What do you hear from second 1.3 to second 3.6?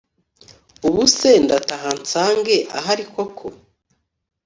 ndataha nsange ahari koko